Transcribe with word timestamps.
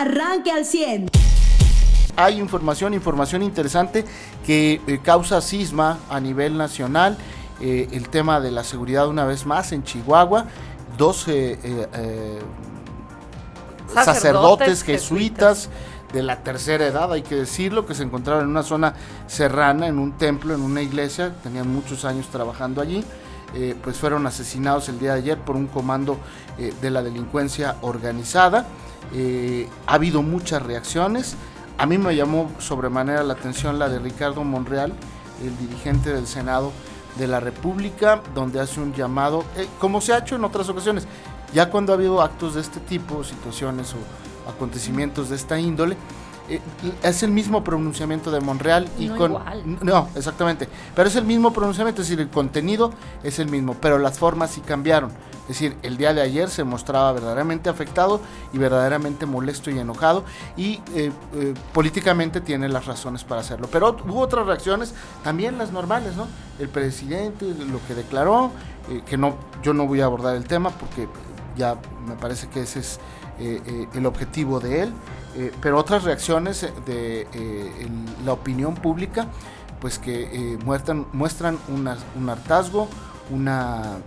arranque 0.00 0.50
al 0.50 0.64
100. 0.64 1.08
Hay 2.16 2.38
información, 2.40 2.94
información 2.94 3.42
interesante 3.42 4.04
que 4.46 4.80
eh, 4.86 4.98
causa 5.02 5.40
cisma 5.40 5.98
a 6.08 6.18
nivel 6.18 6.56
nacional. 6.56 7.18
Eh, 7.60 7.88
el 7.92 8.08
tema 8.08 8.40
de 8.40 8.50
la 8.50 8.64
seguridad 8.64 9.08
una 9.08 9.24
vez 9.24 9.44
más 9.44 9.72
en 9.72 9.84
Chihuahua. 9.84 10.46
Dos 10.96 11.26
eh, 11.28 11.58
sacerdotes, 13.92 14.82
jesuitas, 14.82 15.68
de 16.12 16.22
la 16.22 16.42
tercera 16.42 16.86
edad, 16.86 17.12
hay 17.12 17.22
que 17.22 17.34
decirlo, 17.34 17.84
que 17.84 17.94
se 17.94 18.04
encontraban 18.04 18.44
en 18.44 18.50
una 18.50 18.62
zona 18.62 18.94
serrana, 19.26 19.88
en 19.88 19.98
un 19.98 20.12
templo, 20.12 20.54
en 20.54 20.62
una 20.62 20.80
iglesia, 20.80 21.34
tenían 21.42 21.68
muchos 21.70 22.06
años 22.06 22.28
trabajando 22.28 22.80
allí. 22.80 23.04
pues 23.82 23.96
fueron 23.98 24.26
asesinados 24.26 24.88
el 24.88 24.98
día 24.98 25.12
de 25.14 25.18
ayer 25.18 25.38
por 25.38 25.56
un 25.56 25.66
comando 25.66 26.16
de 26.80 26.90
la 26.90 27.02
delincuencia 27.02 27.76
organizada. 27.82 28.66
Ha 29.86 29.94
habido 29.94 30.22
muchas 30.22 30.62
reacciones. 30.62 31.36
A 31.78 31.86
mí 31.86 31.98
me 31.98 32.16
llamó 32.16 32.50
sobremanera 32.58 33.22
la 33.22 33.34
atención 33.34 33.78
la 33.78 33.88
de 33.88 33.98
Ricardo 33.98 34.44
Monreal, 34.44 34.92
el 35.42 35.56
dirigente 35.58 36.12
del 36.12 36.26
Senado 36.26 36.72
de 37.18 37.26
la 37.26 37.40
República, 37.40 38.22
donde 38.34 38.60
hace 38.60 38.80
un 38.80 38.92
llamado, 38.92 39.44
eh, 39.56 39.66
como 39.78 40.00
se 40.00 40.12
ha 40.12 40.18
hecho 40.18 40.36
en 40.36 40.44
otras 40.44 40.68
ocasiones, 40.68 41.06
ya 41.54 41.70
cuando 41.70 41.92
ha 41.92 41.96
habido 41.96 42.20
actos 42.22 42.54
de 42.54 42.60
este 42.60 42.80
tipo, 42.80 43.24
situaciones 43.24 43.94
o 43.94 44.50
acontecimientos 44.50 45.30
de 45.30 45.36
esta 45.36 45.58
índole, 45.58 45.96
es 47.02 47.22
el 47.22 47.30
mismo 47.30 47.64
pronunciamiento 47.64 48.30
de 48.30 48.40
Monreal 48.40 48.88
y 48.98 49.08
no 49.08 49.16
con 49.16 49.30
igual. 49.32 49.78
no 49.82 50.08
exactamente 50.14 50.68
pero 50.94 51.08
es 51.08 51.16
el 51.16 51.24
mismo 51.24 51.52
pronunciamiento 51.52 52.02
es 52.02 52.08
decir 52.08 52.20
el 52.20 52.30
contenido 52.30 52.92
es 53.22 53.38
el 53.38 53.48
mismo 53.48 53.74
pero 53.80 53.98
las 53.98 54.18
formas 54.18 54.50
sí 54.50 54.60
cambiaron. 54.60 55.10
Es 55.42 55.48
decir 55.60 55.76
el 55.82 55.96
día 55.96 56.12
de 56.12 56.22
ayer 56.22 56.50
se 56.50 56.64
mostraba 56.64 57.12
verdaderamente 57.12 57.70
afectado 57.70 58.20
y 58.52 58.58
verdaderamente 58.58 59.26
molesto 59.26 59.70
y 59.70 59.78
enojado 59.78 60.24
y 60.56 60.80
eh, 60.94 61.12
eh, 61.34 61.54
políticamente 61.72 62.40
tiene 62.40 62.68
las 62.68 62.86
razones 62.86 63.22
para 63.22 63.42
hacerlo. 63.42 63.68
Pero 63.70 63.96
hubo 64.08 64.20
otras 64.20 64.44
reacciones 64.46 64.92
también 65.22 65.56
las 65.56 65.70
normales 65.70 66.16
no 66.16 66.26
el 66.58 66.68
presidente 66.68 67.46
lo 67.46 67.84
que 67.86 67.94
declaró 67.94 68.50
que 69.04 69.16
no 69.16 69.36
yo 69.62 69.72
no 69.72 69.86
voy 69.86 70.00
a 70.00 70.06
abordar 70.06 70.36
el 70.36 70.44
tema 70.44 70.70
porque 70.70 71.08
ya 71.56 71.76
me 72.06 72.14
parece 72.14 72.48
que 72.48 72.62
ese 72.62 72.80
es 72.80 73.00
el 73.38 74.06
objetivo 74.06 74.58
de 74.58 74.82
él 74.82 74.92
eh, 75.38 75.52
pero 75.60 75.78
otras 75.78 76.04
reacciones 76.04 76.66
de 76.86 77.26
eh, 77.34 77.88
la 78.24 78.32
opinión 78.32 78.74
pública, 78.74 79.26
pues 79.80 79.98
que 79.98 80.22
eh, 80.32 80.58
muestran, 80.64 81.06
un 81.68 82.30
hartazgo, 82.30 82.88
una 83.30 83.98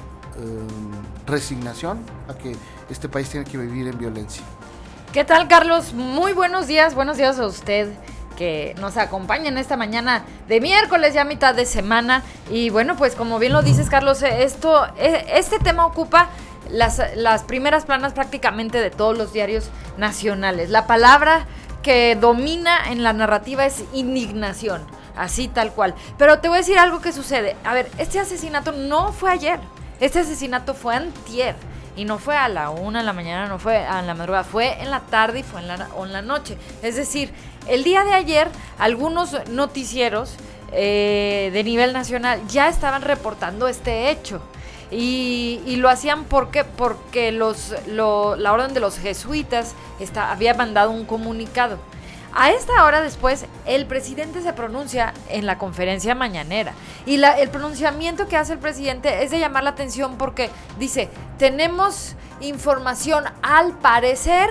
resignación 1.28 2.00
a 2.30 2.34
que 2.34 2.56
este 2.90 3.10
país 3.10 3.30
tiene 3.30 3.46
que 3.46 3.58
vivir 3.58 3.88
en 3.90 3.98
violencia. 3.98 4.42
¿Qué 5.12 5.26
tal, 5.26 5.50
Carlos? 5.50 5.94
Muy 5.94 6.32
buenos 6.32 6.66
días, 6.66 6.96
buenos 6.96 7.18
días 7.18 7.38
a 7.40 7.46
usted 7.46 7.92
que 8.38 8.74
nos 8.80 8.96
acompaña 8.96 9.50
en 9.50 9.58
esta 9.58 9.76
mañana 9.76 10.24
de 10.48 10.62
miércoles, 10.62 11.14
ya 11.14 11.26
mitad 11.26 11.54
de 11.54 11.66
semana. 11.66 12.24
Y 12.50 12.70
bueno, 12.70 12.96
pues 12.96 13.16
como 13.16 13.38
bien 13.38 13.52
lo 13.52 13.62
dices, 13.62 13.90
Carlos, 13.90 14.24
esto, 14.24 14.88
este 14.98 15.60
tema 15.60 15.86
ocupa 15.86 16.30
las, 16.72 17.02
las 17.16 17.44
primeras 17.44 17.86
planas 17.86 18.14
prácticamente 18.14 18.80
de 18.80 18.90
todos 18.90 19.18
los 19.18 19.34
diarios 19.34 19.70
nacionales. 19.98 20.70
La 20.70 20.88
palabra 20.88 21.46
que 21.82 22.16
domina 22.16 22.92
en 22.92 23.04
la 23.04 23.14
narrativa 23.14 23.66
es 23.66 23.84
indignación, 23.94 24.82
así 25.16 25.48
tal 25.48 25.72
cual. 25.74 25.96
Pero 26.18 26.40
te 26.40 26.48
voy 26.48 26.58
a 26.58 26.62
decir 26.62 26.78
algo 26.78 27.02
que 27.02 27.12
sucede. 27.12 27.56
A 27.64 27.74
ver, 27.74 27.90
este 27.98 28.20
asesinato 28.20 28.72
no 28.72 29.12
fue 29.12 29.32
ayer, 29.32 29.60
este 30.00 30.20
asesinato 30.20 30.74
fue 30.74 30.96
antier. 30.96 31.56
Y 31.96 32.06
no 32.06 32.18
fue 32.18 32.38
a 32.38 32.48
la 32.48 32.70
una 32.70 33.00
de 33.00 33.06
la 33.06 33.12
mañana, 33.12 33.48
no 33.48 33.60
fue 33.60 33.86
a 33.86 34.02
la 34.02 34.14
madrugada, 34.14 34.46
fue 34.46 34.82
en 34.82 34.90
la 34.90 35.02
tarde 35.02 35.40
y 35.40 35.44
fue 35.44 35.60
en 35.60 35.68
la, 35.68 35.88
en 36.02 36.14
la 36.14 36.22
noche. 36.22 36.58
Es 36.82 36.96
decir, 36.96 37.34
el 37.68 37.84
día 37.84 38.06
de 38.06 38.14
ayer, 38.14 38.48
algunos 38.78 39.36
noticieros 39.50 40.36
eh, 40.72 41.50
de 41.52 41.64
nivel 41.64 41.92
nacional 41.92 42.40
ya 42.48 42.70
estaban 42.70 43.02
reportando 43.02 43.68
este 43.68 44.12
hecho. 44.12 44.42
Y, 44.92 45.76
lo 45.78 45.90
hacían 45.90 46.26
porque, 46.26 46.64
porque 46.64 47.32
los, 47.32 47.74
la 47.88 48.54
orden 48.54 48.74
de 48.74 48.80
los 48.80 48.98
jesuitas 48.98 49.76
había 50.16 50.54
mandado 50.54 50.92
un 50.92 51.06
comunicado. 51.06 51.78
A 52.34 52.52
esta 52.52 52.86
hora 52.86 53.02
después, 53.02 53.46
el 53.66 53.86
presidente 53.88 54.42
se 54.42 54.54
pronuncia 54.54 55.14
en 55.30 55.46
la 55.46 55.58
conferencia 55.58 56.14
mañanera. 56.14 56.74
Y 57.06 57.18
la, 57.18 57.40
el 57.40 57.50
pronunciamiento 57.50 58.28
que 58.28 58.38
hace 58.38 58.54
el 58.54 58.60
presidente 58.60 59.24
es 59.24 59.32
de 59.32 59.40
llamar 59.40 59.64
la 59.64 59.72
atención 59.72 60.18
porque 60.18 60.50
dice, 60.78 61.10
tenemos 61.38 62.16
información 62.40 63.26
al 63.42 63.74
parecer 63.80 64.50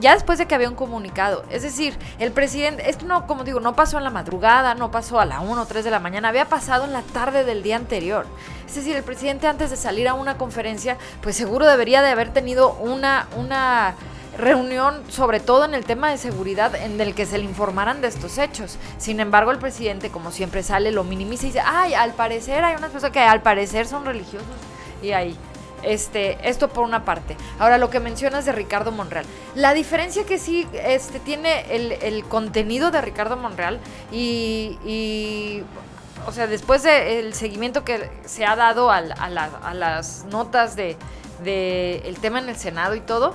ya 0.00 0.14
después 0.14 0.38
de 0.38 0.46
que 0.46 0.54
había 0.54 0.68
un 0.68 0.74
comunicado. 0.74 1.44
Es 1.50 1.62
decir, 1.62 1.96
el 2.18 2.32
presidente, 2.32 2.90
esto 2.90 3.06
no, 3.06 3.26
como 3.26 3.44
digo, 3.44 3.60
no 3.60 3.74
pasó 3.76 3.98
en 3.98 4.04
la 4.04 4.10
madrugada, 4.10 4.74
no 4.74 4.90
pasó 4.90 5.20
a 5.20 5.24
la 5.24 5.40
1 5.40 5.62
o 5.62 5.66
3 5.66 5.84
de 5.84 5.90
la 5.90 6.00
mañana, 6.00 6.28
había 6.28 6.46
pasado 6.46 6.84
en 6.84 6.92
la 6.92 7.02
tarde 7.02 7.44
del 7.44 7.62
día 7.62 7.76
anterior. 7.76 8.26
Es 8.66 8.74
decir, 8.74 8.96
el 8.96 9.02
presidente 9.02 9.46
antes 9.46 9.70
de 9.70 9.76
salir 9.76 10.08
a 10.08 10.14
una 10.14 10.36
conferencia, 10.36 10.98
pues 11.22 11.36
seguro 11.36 11.66
debería 11.66 12.02
de 12.02 12.10
haber 12.10 12.32
tenido 12.32 12.74
una, 12.74 13.28
una 13.36 13.94
reunión, 14.36 15.02
sobre 15.08 15.40
todo 15.40 15.64
en 15.64 15.74
el 15.74 15.84
tema 15.84 16.10
de 16.10 16.18
seguridad, 16.18 16.74
en 16.74 17.00
el 17.00 17.14
que 17.14 17.26
se 17.26 17.38
le 17.38 17.44
informaran 17.44 18.00
de 18.00 18.08
estos 18.08 18.38
hechos. 18.38 18.78
Sin 18.98 19.20
embargo, 19.20 19.50
el 19.50 19.58
presidente, 19.58 20.10
como 20.10 20.30
siempre 20.32 20.62
sale, 20.62 20.92
lo 20.92 21.04
minimiza 21.04 21.44
y 21.44 21.46
dice, 21.46 21.62
ay, 21.64 21.94
al 21.94 22.12
parecer 22.12 22.64
hay 22.64 22.76
unas 22.76 22.90
personas 22.90 23.12
que 23.12 23.20
al 23.20 23.42
parecer 23.42 23.86
son 23.86 24.04
religiosos. 24.04 24.46
Y 25.02 25.12
ahí, 25.12 25.36
este, 25.82 26.38
esto 26.48 26.68
por 26.68 26.84
una 26.84 27.04
parte. 27.04 27.36
Ahora, 27.58 27.78
lo 27.78 27.90
que 27.90 28.00
mencionas 28.00 28.44
de 28.44 28.52
Ricardo 28.52 28.92
Monreal. 28.92 29.24
La 29.54 29.74
diferencia 29.74 30.24
que 30.24 30.38
sí 30.38 30.66
este, 30.72 31.20
tiene 31.20 31.64
el, 31.70 32.24
contenido 32.24 32.90
de 32.90 33.00
Ricardo 33.00 33.36
Monreal 33.36 33.80
y, 34.12 35.62
o 36.26 36.32
sea, 36.32 36.46
después 36.46 36.82
del 36.82 37.34
seguimiento 37.34 37.84
que 37.84 38.10
se 38.24 38.44
ha 38.44 38.56
dado 38.56 38.90
a, 38.90 39.00
las 39.00 40.24
notas 40.26 40.76
de, 40.76 40.96
el 42.04 42.18
tema 42.20 42.38
en 42.40 42.48
el 42.48 42.56
Senado 42.56 42.94
y 42.94 43.00
todo, 43.00 43.34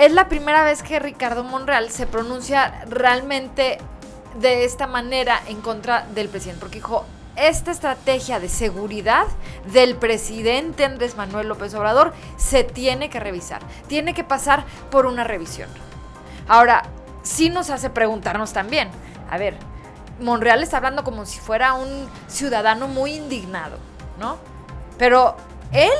es 0.00 0.12
la 0.12 0.28
primera 0.28 0.62
vez 0.62 0.82
que 0.82 0.98
Ricardo 0.98 1.44
Monreal 1.44 1.90
se 1.90 2.06
pronuncia 2.06 2.84
realmente 2.88 3.78
de 4.40 4.64
esta 4.64 4.86
manera 4.86 5.40
en 5.48 5.60
contra 5.60 6.06
del 6.14 6.28
presidente, 6.28 6.60
porque 6.60 6.76
dijo, 6.76 7.04
esta 7.38 7.70
estrategia 7.70 8.40
de 8.40 8.48
seguridad 8.48 9.26
del 9.72 9.96
presidente 9.96 10.84
Andrés 10.84 11.16
Manuel 11.16 11.48
López 11.48 11.74
Obrador 11.74 12.12
se 12.36 12.64
tiene 12.64 13.10
que 13.10 13.20
revisar, 13.20 13.62
tiene 13.86 14.12
que 14.14 14.24
pasar 14.24 14.64
por 14.90 15.06
una 15.06 15.24
revisión. 15.24 15.68
Ahora, 16.48 16.82
sí 17.22 17.50
nos 17.50 17.70
hace 17.70 17.90
preguntarnos 17.90 18.52
también, 18.52 18.90
a 19.30 19.38
ver, 19.38 19.56
Monreal 20.20 20.62
está 20.62 20.78
hablando 20.78 21.04
como 21.04 21.26
si 21.26 21.38
fuera 21.38 21.74
un 21.74 22.08
ciudadano 22.26 22.88
muy 22.88 23.14
indignado, 23.14 23.78
¿no? 24.18 24.38
Pero 24.98 25.36
él 25.72 25.92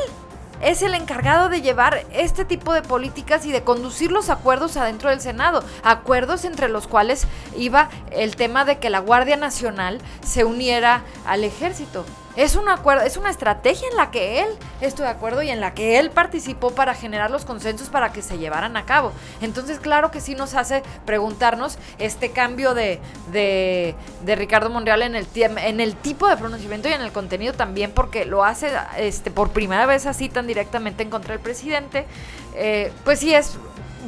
es 0.63 0.83
el 0.83 0.95
encargado 0.95 1.49
de 1.49 1.63
llevar 1.63 2.05
este 2.13 2.45
tipo 2.45 2.73
de 2.73 2.83
políticas 2.83 3.47
y 3.47 3.53
de 3.53 3.63
conducir 3.63 4.11
los 4.11 4.31
acuerdos 4.31 4.77
adentro 4.77 5.11
del 5.11 5.21
Senado. 5.21 5.63
Acuerdos 5.83 6.45
entre 6.45 6.69
los 6.69 6.87
cuales 6.87 7.27
iba 7.57 7.89
el 8.11 8.37
tema 8.37 8.65
de 8.65 8.79
que 8.79 8.91
la 8.91 9.01
Guardia 9.01 9.37
Nacional 9.37 10.01
se 10.25 10.45
uniera 10.45 11.03
al 11.27 11.45
ejército. 11.45 12.05
Es 12.39 12.55
un 12.55 12.69
acuerdo, 12.69 13.03
es 13.03 13.17
una 13.17 13.31
estrategia 13.31 13.89
en 13.91 13.97
la 13.97 14.13
que 14.13 14.43
él 14.43 14.49
estoy 14.81 15.07
de 15.07 15.11
acuerdo 15.11 15.43
y 15.43 15.51
en 15.51 15.59
la 15.59 15.75
que 15.75 15.99
él 15.99 16.13
participó 16.13 16.71
para 16.71 16.95
generar 16.95 17.33
los 17.33 17.45
consensos 17.45 17.89
para 17.89 18.13
que 18.13 18.23
se 18.23 18.39
llevaran 18.39 18.77
a 18.77 18.87
cabo. 18.87 19.11
Entonces, 19.41 19.81
claro 19.81 20.13
que 20.13 20.21
sí 20.21 20.37
nos 20.37 20.55
hace 20.55 20.85
preguntarnos 21.05 21.79
este 21.99 22.31
cambio 22.31 22.75
de, 22.75 23.01
de, 23.33 23.97
Ricardo 24.37 24.71
Monreal 24.71 25.03
en 25.03 25.17
el, 25.17 25.27
en 25.35 25.81
el 25.81 25.97
tipo 25.97 26.29
de 26.29 26.37
pronunciamiento 26.37 26.89
y 26.89 26.93
en 26.93 27.03
el 27.03 27.11
contenido 27.11 27.55
también, 27.55 27.91
porque 27.91 28.25
lo 28.25 28.45
hace 28.45 28.71
este, 28.99 29.33
por 29.33 29.51
primera 29.51 29.87
vez 29.87 30.07
así 30.07 30.29
tan 30.29 30.47
directamente 30.47 31.03
en 31.03 31.11
contra 31.11 31.33
del 31.33 31.41
presidente. 31.41 32.07
Eh, 32.55 32.93
pues 33.03 33.19
sí 33.19 33.35
es 33.35 33.59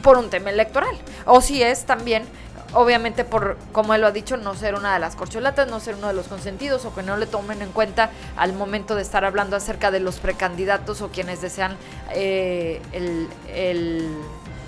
por 0.05 0.19
un 0.19 0.31
tema 0.31 0.51
electoral. 0.51 0.97
O 1.27 1.41
si 1.41 1.65
es 1.65 1.85
también 1.85 2.23
obviamente 2.73 3.25
por, 3.25 3.57
como 3.73 3.95
él 3.95 4.01
lo 4.01 4.07
ha 4.07 4.13
dicho, 4.13 4.37
no 4.37 4.55
ser 4.55 4.75
una 4.75 4.95
de 4.95 5.01
las 5.01 5.17
corcholatas, 5.17 5.69
no 5.69 5.81
ser 5.81 5.97
uno 5.97 6.09
de 6.09 6.15
los 6.15 6.29
consentidos 6.29 6.85
o 6.85 6.95
que 6.95 7.03
no 7.03 7.17
le 7.17 7.27
tomen 7.27 7.63
en 7.63 7.71
cuenta 7.73 8.11
al 8.37 8.53
momento 8.53 8.95
de 8.95 9.03
estar 9.03 9.25
hablando 9.25 9.57
acerca 9.57 9.91
de 9.91 10.01
los 10.01 10.19
precandidatos 10.19 11.01
o 11.03 11.09
quienes 11.09 11.41
desean 11.41 11.77
eh, 12.13 12.81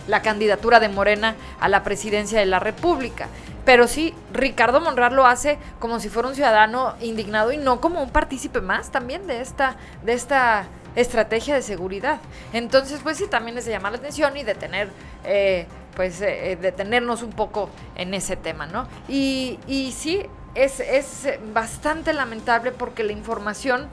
la 0.08 0.22
candidatura 0.22 0.81
de 0.81 0.88
Morena 0.88 1.37
a 1.60 1.69
la 1.69 1.82
presidencia 1.82 2.40
de 2.40 2.46
la 2.46 2.58
República. 2.58 3.28
Pero 3.64 3.87
sí, 3.87 4.12
Ricardo 4.32 4.81
Monreal 4.81 5.14
lo 5.14 5.26
hace 5.26 5.58
como 5.78 6.00
si 6.00 6.08
fuera 6.08 6.28
un 6.28 6.34
ciudadano 6.34 6.94
indignado 7.00 7.52
y 7.52 7.58
no 7.58 7.81
como 7.81 8.02
un 8.02 8.10
partícipe 8.10 8.60
más 8.60 8.90
también 8.90 9.28
de 9.28 9.40
esta, 9.40 9.76
de 10.05 10.14
esta 10.14 10.66
estrategia 10.96 11.55
de 11.55 11.62
seguridad. 11.62 12.19
Entonces, 12.52 13.00
pues 13.05 13.19
sí, 13.19 13.28
también 13.28 13.56
es 13.56 13.64
de 13.64 13.70
llamar 13.70 13.93
la 13.93 13.98
atención 13.98 14.37
y 14.37 14.43
de 14.43 14.55
tener... 14.55 14.90
Eh, 15.25 15.66
pues 15.94 16.21
eh, 16.21 16.53
eh, 16.53 16.56
detenernos 16.56 17.23
un 17.23 17.31
poco 17.31 17.69
en 17.97 18.15
ese 18.15 18.37
tema, 18.37 18.67
¿no? 18.67 18.87
Y, 19.09 19.59
y 19.67 19.93
sí, 19.93 20.23
es, 20.55 20.81
es 20.81 21.29
bastante 21.53 22.12
lamentable 22.12 22.73
porque 22.73 23.05
la 23.05 23.12
información, 23.12 23.89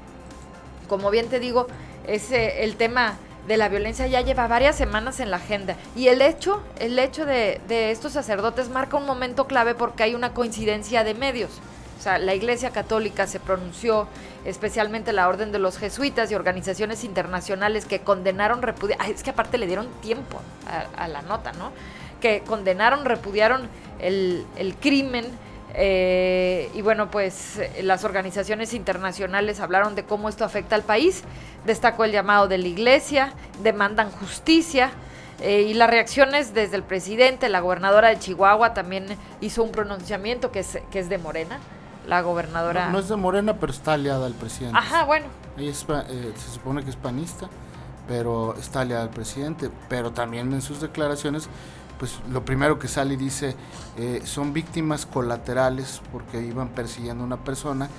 como 0.87 1.09
bien 1.09 1.27
te 1.27 1.39
digo, 1.39 1.67
es 2.07 2.31
eh, 2.31 2.63
el 2.63 2.75
tema 2.75 3.17
de 3.47 3.57
la 3.57 3.69
violencia 3.69 4.05
ya 4.07 4.21
lleva 4.21 4.47
varias 4.47 4.75
semanas 4.75 5.19
en 5.19 5.31
la 5.31 5.37
agenda. 5.37 5.75
Y 5.95 6.07
el 6.07 6.21
hecho, 6.21 6.61
el 6.79 6.99
hecho 6.99 7.25
de, 7.25 7.61
de 7.67 7.91
estos 7.91 8.13
sacerdotes 8.13 8.69
marca 8.69 8.97
un 8.97 9.05
momento 9.05 9.47
clave 9.47 9.75
porque 9.75 10.03
hay 10.03 10.15
una 10.15 10.33
coincidencia 10.33 11.03
de 11.03 11.13
medios. 11.15 11.49
O 11.99 12.01
sea, 12.01 12.17
la 12.17 12.33
Iglesia 12.33 12.69
Católica 12.69 13.27
se 13.27 13.41
pronunció, 13.41 14.07
especialmente 14.45 15.11
la 15.11 15.27
Orden 15.27 15.51
de 15.51 15.59
los 15.59 15.77
Jesuitas 15.77 16.31
y 16.31 16.35
organizaciones 16.35 17.03
internacionales 17.03 17.85
que 17.85 17.99
condenaron, 17.99 18.61
repudiaron, 18.61 19.05
es 19.05 19.21
que 19.21 19.31
aparte 19.31 19.57
le 19.57 19.67
dieron 19.67 19.89
tiempo 20.01 20.39
a, 20.95 21.09
la 21.09 21.21
nota, 21.23 21.51
¿no? 21.51 21.73
Que 22.21 22.39
condenaron, 22.47 23.03
repudiaron 23.03 23.67
el, 23.99 24.45
crimen. 24.79 25.25
Eh, 25.73 26.71
y 26.73 26.81
bueno, 26.81 27.11
pues 27.11 27.59
las 27.81 28.05
organizaciones 28.05 28.73
internacionales 28.73 29.59
hablaron 29.59 29.93
de 29.93 30.05
cómo 30.05 30.29
esto 30.29 30.45
afecta 30.45 30.75
al 30.75 30.83
país, 30.83 31.23
destacó 31.65 32.05
el 32.05 32.13
llamado 32.13 32.47
de 32.47 32.59
la 32.59 32.67
Iglesia, 32.67 33.33
demandan 33.61 34.09
justicia, 34.09 34.91
eh, 35.41 35.63
y 35.63 35.73
las 35.73 35.89
reacciones 35.89 36.53
desde 36.53 36.77
el 36.77 36.83
presidente, 36.83 37.49
la 37.49 37.59
gobernadora 37.59 38.07
de 38.07 38.19
Chihuahua 38.19 38.73
también 38.73 39.05
hizo 39.41 39.63
un 39.63 39.71
pronunciamiento 39.71 40.51
que 40.51 40.59
es, 40.59 40.79
que 40.91 40.99
es 40.99 41.09
de 41.09 41.17
Morena, 41.17 41.59
la 42.09 42.21
gobernadora. 42.21 42.89
No, 42.89 42.99
es 42.99 43.07
de 43.07 43.15
Morena, 43.15 43.55
pero 43.59 43.71
está 43.71 43.93
aliada 43.93 44.25
al 44.25 44.33
presidente. 44.33 44.77
Ajá, 44.77 45.05
bueno. 45.05 45.27
Ella 45.57 45.71
eh, 46.09 46.33
se 46.35 46.51
supone 46.51 46.83
que 46.83 46.89
es 46.89 46.95
panista, 46.95 47.47
pero 48.07 48.55
está 48.55 48.81
aliada 48.81 49.03
al 49.03 49.11
presidente. 49.11 49.69
Pero 49.87 50.11
también 50.11 50.51
en 50.51 50.61
sus 50.61 50.81
declaraciones, 50.81 51.47
pues 51.99 52.19
lo 52.31 52.43
primero 52.43 52.79
que 52.79 52.87
sale 52.87 53.13
y 53.13 53.17
dice, 53.17 53.55
eh, 53.97 54.21
son 54.25 54.53
víctimas 54.53 55.05
colaterales 55.05 56.01
porque 56.11 56.41
iban 56.41 56.69
persiguiendo 56.69 57.23
a 57.23 57.27
una 57.27 57.43
persona 57.43 57.89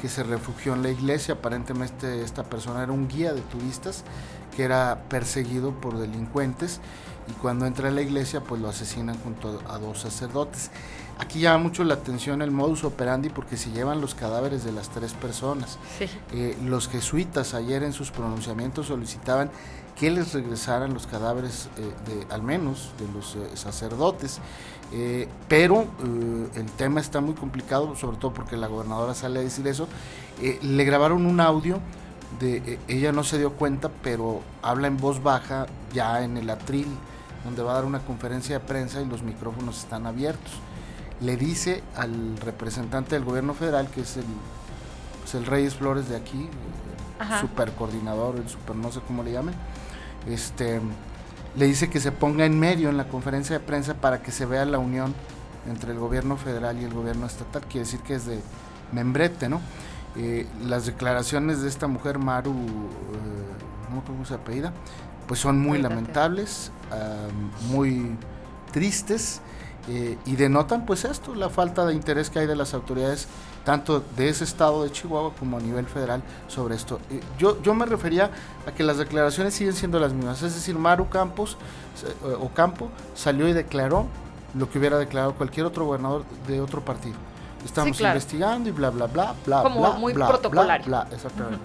que 0.00 0.08
se 0.10 0.22
refugió 0.22 0.74
en 0.74 0.82
la 0.82 0.90
iglesia. 0.90 1.34
Aparentemente 1.34 2.22
esta 2.22 2.44
persona 2.44 2.82
era 2.82 2.92
un 2.92 3.08
guía 3.08 3.32
de 3.32 3.40
turistas 3.40 4.04
que 4.54 4.64
era 4.64 5.04
perseguido 5.08 5.72
por 5.72 5.98
delincuentes 5.98 6.80
y 7.28 7.32
cuando 7.32 7.64
entra 7.64 7.88
a 7.88 7.90
la 7.90 8.02
iglesia 8.02 8.42
pues 8.42 8.60
lo 8.60 8.68
asesinan 8.68 9.18
junto 9.20 9.60
a 9.68 9.78
dos 9.78 10.00
sacerdotes. 10.00 10.70
Aquí 11.18 11.40
llama 11.40 11.62
mucho 11.62 11.84
la 11.84 11.94
atención 11.94 12.42
el 12.42 12.50
modus 12.50 12.82
operandi 12.82 13.28
porque 13.28 13.56
se 13.56 13.70
llevan 13.70 14.00
los 14.00 14.14
cadáveres 14.14 14.64
de 14.64 14.72
las 14.72 14.88
tres 14.88 15.12
personas. 15.12 15.78
Eh, 16.32 16.56
los 16.64 16.88
jesuitas 16.88 17.54
ayer 17.54 17.84
en 17.84 17.92
sus 17.92 18.10
pronunciamientos 18.10 18.86
solicitaban 18.86 19.50
que 19.96 20.10
les 20.10 20.34
regresaran 20.34 20.92
los 20.92 21.06
cadáveres 21.06 21.68
eh, 21.76 22.26
de 22.26 22.34
al 22.34 22.42
menos 22.42 22.90
de 22.98 23.06
los 23.12 23.36
eh, 23.36 23.56
sacerdotes. 23.56 24.40
pero 25.48 25.86
el 26.56 26.66
tema 26.76 27.00
está 27.00 27.20
muy 27.20 27.34
complicado, 27.34 27.96
sobre 27.96 28.16
todo 28.16 28.32
porque 28.32 28.56
la 28.56 28.66
gobernadora 28.66 29.14
sale 29.14 29.40
a 29.40 29.42
decir 29.42 29.66
eso. 29.66 29.88
le 30.62 30.84
grabaron 30.84 31.26
un 31.26 31.40
audio 31.40 31.80
de 32.40 32.78
ella 32.88 33.12
no 33.12 33.22
se 33.22 33.38
dio 33.38 33.52
cuenta, 33.52 33.88
pero 34.02 34.42
habla 34.62 34.88
en 34.88 34.96
voz 34.96 35.22
baja 35.22 35.66
ya 35.92 36.24
en 36.24 36.36
el 36.36 36.50
atril, 36.50 36.88
donde 37.44 37.62
va 37.62 37.72
a 37.72 37.74
dar 37.74 37.84
una 37.84 38.00
conferencia 38.00 38.58
de 38.58 38.64
prensa 38.64 39.00
y 39.00 39.06
los 39.06 39.22
micrófonos 39.22 39.78
están 39.78 40.06
abiertos 40.06 40.52
le 41.20 41.36
dice 41.36 41.82
al 41.96 42.36
representante 42.38 43.14
del 43.14 43.24
gobierno 43.24 43.54
federal, 43.54 43.88
que 43.88 44.02
es 44.02 44.16
el, 44.16 44.24
pues 45.20 45.34
el 45.34 45.46
Reyes 45.46 45.74
Flores 45.74 46.08
de 46.08 46.16
aquí, 46.16 46.48
el 47.20 47.40
super 47.40 47.72
coordinador, 47.72 48.36
el 48.36 48.48
super 48.48 48.76
no 48.76 48.90
sé 48.90 49.00
cómo 49.06 49.22
le 49.22 49.32
llamen, 49.32 49.54
este, 50.28 50.80
le 51.56 51.66
dice 51.66 51.88
que 51.88 52.00
se 52.00 52.12
ponga 52.12 52.44
en 52.44 52.58
medio 52.58 52.88
en 52.88 52.96
la 52.96 53.08
conferencia 53.08 53.58
de 53.58 53.64
prensa 53.64 53.94
para 53.94 54.22
que 54.22 54.32
se 54.32 54.46
vea 54.46 54.64
la 54.64 54.78
unión 54.78 55.14
entre 55.68 55.92
el 55.92 55.98
gobierno 55.98 56.36
federal 56.36 56.80
y 56.80 56.84
el 56.84 56.92
gobierno 56.92 57.26
estatal, 57.26 57.62
quiere 57.62 57.80
decir 57.80 58.00
que 58.00 58.14
es 58.14 58.26
de 58.26 58.40
membrete, 58.92 59.48
¿no? 59.48 59.60
Eh, 60.16 60.46
las 60.62 60.86
declaraciones 60.86 61.62
de 61.62 61.68
esta 61.68 61.86
mujer, 61.86 62.18
Maru, 62.18 62.52
eh, 62.52 63.92
no 63.92 64.04
cómo 64.04 64.24
se 64.24 64.34
apellida, 64.34 64.72
pues 65.26 65.40
son 65.40 65.58
muy 65.58 65.80
lamentables, 65.80 66.70
muy 67.70 68.16
tristes 68.72 69.40
eh, 69.86 70.16
y 70.24 70.36
denotan 70.36 70.86
pues 70.86 71.04
esto, 71.04 71.34
la 71.34 71.50
falta 71.50 71.84
de 71.84 71.94
interés 71.94 72.30
que 72.30 72.38
hay 72.38 72.46
de 72.46 72.56
las 72.56 72.72
autoridades 72.72 73.28
tanto 73.64 74.02
de 74.16 74.30
ese 74.30 74.44
estado 74.44 74.82
de 74.82 74.90
Chihuahua 74.90 75.32
como 75.38 75.58
a 75.58 75.60
nivel 75.60 75.86
federal 75.86 76.22
sobre 76.48 76.74
esto. 76.74 77.00
Eh, 77.10 77.20
yo, 77.38 77.60
yo 77.62 77.74
me 77.74 77.84
refería 77.84 78.30
a 78.66 78.72
que 78.72 78.82
las 78.82 78.96
declaraciones 78.96 79.54
siguen 79.54 79.74
siendo 79.74 79.98
las 80.00 80.12
mismas, 80.12 80.42
es 80.42 80.54
decir, 80.54 80.78
Maru 80.78 81.08
Campos 81.08 81.58
eh, 82.02 82.36
o 82.40 82.48
Campo 82.48 82.88
salió 83.14 83.46
y 83.46 83.52
declaró 83.52 84.06
lo 84.54 84.70
que 84.70 84.78
hubiera 84.78 84.98
declarado 84.98 85.34
cualquier 85.34 85.66
otro 85.66 85.84
gobernador 85.84 86.24
de 86.46 86.60
otro 86.60 86.82
partido. 86.82 87.16
Estamos 87.64 87.98
investigando 88.00 88.68
y 88.68 88.72
bla, 88.72 88.90
bla, 88.90 89.06
bla, 89.06 89.34
bla, 89.44 89.62
como 89.62 89.80
bla, 89.80 89.90
muy 89.92 90.12
bla, 90.12 90.28
protocolario. 90.28 90.86
Bla, 90.86 91.08
exactamente. 91.10 91.64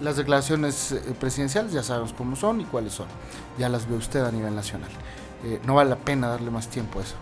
las 0.00 0.16
declaraciones 0.16 0.96
presidenciales 1.20 1.72
ya 1.72 1.84
sabemos 1.84 2.12
cómo 2.12 2.34
son 2.34 2.60
y 2.60 2.64
cuáles 2.64 2.92
son. 2.92 3.06
Ya 3.56 3.68
las 3.68 3.88
ve 3.88 3.96
usted 3.96 4.24
a 4.24 4.32
nivel 4.32 4.54
nacional. 4.54 4.90
Eh, 5.44 5.60
no 5.66 5.74
vale 5.74 5.90
la 5.90 5.96
pena 5.96 6.28
darle 6.28 6.50
más 6.50 6.68
tiempo 6.68 6.98
a 6.98 7.02
eso. 7.02 7.14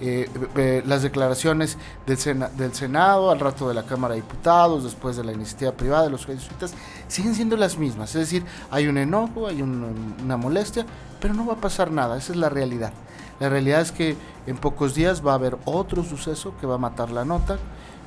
Eh, 0.00 0.82
las 0.86 1.02
declaraciones 1.02 1.76
del, 2.06 2.46
del, 2.56 2.72
Senado, 2.72 3.32
al 3.32 3.40
rato 3.40 3.68
de 3.68 3.74
la 3.74 3.82
Cámara 3.82 4.14
de 4.14 4.20
Diputados, 4.20 4.84
después 4.84 5.16
de 5.16 5.24
la 5.24 5.32
iniciativa 5.32 5.72
privada 5.72 6.04
de 6.04 6.10
los 6.10 6.24
jesuitas, 6.24 6.72
siguen 7.08 7.34
siendo 7.34 7.56
las 7.56 7.78
mismas. 7.78 8.14
Es 8.14 8.20
decir, 8.22 8.44
hay 8.70 8.86
un 8.86 8.96
enojo, 8.96 9.48
hay 9.48 9.60
una 9.60 10.36
molestia, 10.36 10.86
pero 11.20 11.34
no 11.34 11.46
va 11.46 11.54
a 11.54 11.60
pasar 11.60 11.90
nada, 11.90 12.16
esa 12.16 12.32
es 12.32 12.38
la 12.38 12.48
realidad. 12.48 12.92
La 13.40 13.48
realidad 13.48 13.80
es 13.80 13.92
que 13.92 14.16
en 14.46 14.56
pocos 14.56 14.94
días 14.94 15.24
va 15.24 15.32
a 15.32 15.34
haber 15.34 15.58
otro 15.64 16.02
suceso 16.04 16.54
que 16.60 16.66
va 16.66 16.76
a 16.76 16.78
matar 16.78 17.10
la 17.10 17.24
nota, 17.24 17.58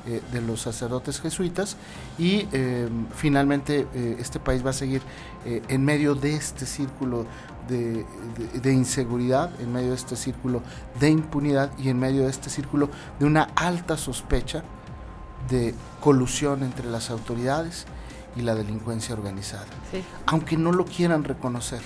eh, 0.04 0.20
de 0.32 0.40
los 0.40 0.62
sacerdotes 0.62 1.20
jesuitas 1.20 1.76
y 2.18 2.48
em, 2.50 3.06
finalmente 3.14 3.86
eh, 3.94 4.16
este 4.18 4.40
país 4.40 4.66
va 4.66 4.70
a 4.70 4.72
seguir 4.72 5.00
eh, 5.46 5.62
en 5.68 5.84
medio 5.84 6.16
de 6.16 6.34
este 6.34 6.66
círculo 6.66 7.24
de, 7.68 8.04
de, 8.60 8.72
inseguridad, 8.72 9.52
en 9.60 9.72
medio 9.72 9.90
de 9.90 9.94
este 9.94 10.16
círculo 10.16 10.60
de 10.98 11.08
impunidad 11.08 11.70
y 11.78 11.88
en 11.88 12.00
medio 12.00 12.24
de 12.24 12.30
este 12.30 12.50
círculo 12.50 12.90
de 13.20 13.26
una 13.26 13.42
alta 13.54 13.96
sospecha 13.96 14.64
de 15.48 15.72
colusión 16.00 16.64
entre 16.64 16.90
las 16.90 17.08
autoridades 17.10 17.86
y 18.34 18.42
la 18.42 18.56
delincuencia 18.56 19.14
organizada. 19.14 19.66
Aunque 20.26 20.56
no 20.56 20.72
lo 20.72 20.84
quieran 20.84 21.22
reconocer, 21.22 21.82